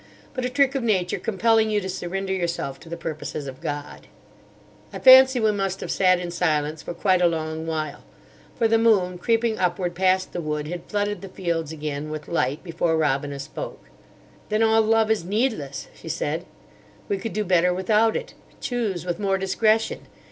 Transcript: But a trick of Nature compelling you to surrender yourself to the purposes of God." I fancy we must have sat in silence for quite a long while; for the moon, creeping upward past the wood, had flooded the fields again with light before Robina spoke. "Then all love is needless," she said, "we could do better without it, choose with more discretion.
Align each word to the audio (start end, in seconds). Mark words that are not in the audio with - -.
But 0.33 0.45
a 0.45 0.49
trick 0.49 0.73
of 0.73 0.81
Nature 0.81 1.19
compelling 1.19 1.69
you 1.69 1.79
to 1.79 1.87
surrender 1.87 2.33
yourself 2.33 2.79
to 2.79 2.89
the 2.89 2.97
purposes 2.97 3.45
of 3.45 3.61
God." 3.61 4.07
I 4.91 4.97
fancy 4.97 5.39
we 5.39 5.51
must 5.51 5.79
have 5.81 5.91
sat 5.91 6.19
in 6.19 6.31
silence 6.31 6.81
for 6.81 6.95
quite 6.95 7.21
a 7.21 7.27
long 7.27 7.67
while; 7.67 8.03
for 8.57 8.67
the 8.67 8.79
moon, 8.79 9.19
creeping 9.19 9.59
upward 9.59 9.93
past 9.93 10.33
the 10.33 10.41
wood, 10.41 10.67
had 10.67 10.87
flooded 10.87 11.21
the 11.21 11.29
fields 11.29 11.71
again 11.71 12.09
with 12.09 12.27
light 12.27 12.63
before 12.63 12.97
Robina 12.97 13.37
spoke. 13.37 13.89
"Then 14.49 14.63
all 14.63 14.81
love 14.81 15.11
is 15.11 15.23
needless," 15.23 15.87
she 15.93 16.09
said, 16.09 16.45
"we 17.07 17.19
could 17.19 17.33
do 17.33 17.43
better 17.43 17.71
without 17.71 18.15
it, 18.15 18.33
choose 18.59 19.05
with 19.05 19.19
more 19.19 19.37
discretion. 19.37 20.07